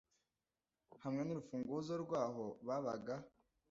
hamwe 1.03 1.21
n’urufunguzo 1.23 1.93
rw’aho 2.03 2.45
babaga 2.67 3.15